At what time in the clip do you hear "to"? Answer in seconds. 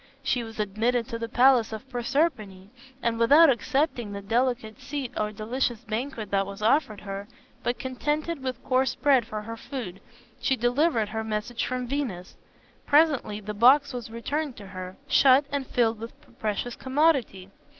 1.09-1.19, 14.57-14.65